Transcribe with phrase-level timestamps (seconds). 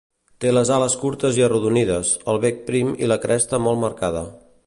[0.43, 4.25] Té les ales curtes i arrodonides, el bec prim i la cresta molt marcada.